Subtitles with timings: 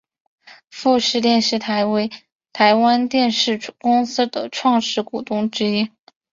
[0.71, 2.09] 富士电视台为
[2.51, 5.91] 台湾电视公司的创始股东之一。